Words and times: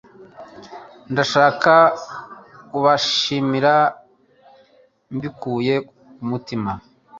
Ndashaka 1.11 1.73
kubashimira 2.69 3.73
mbikuye 5.15 5.75
ku 6.17 6.23
mutima. 6.29 6.71